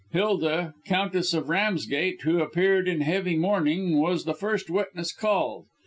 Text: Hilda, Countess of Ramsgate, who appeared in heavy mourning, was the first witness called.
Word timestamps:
Hilda, 0.13 0.73
Countess 0.87 1.31
of 1.31 1.47
Ramsgate, 1.47 2.21
who 2.23 2.39
appeared 2.41 2.87
in 2.87 3.01
heavy 3.01 3.37
mourning, 3.37 3.99
was 3.99 4.23
the 4.25 4.33
first 4.33 4.67
witness 4.67 5.13
called. 5.13 5.67